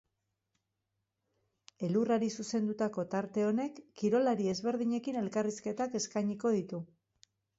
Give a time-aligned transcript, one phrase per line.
[1.87, 6.83] Elurrari zuzendutako tarte honek kirolari ezberdinekin elkarrizketak eskainiko ditu.